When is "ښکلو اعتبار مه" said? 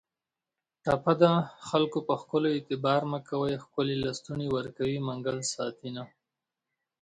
2.21-3.19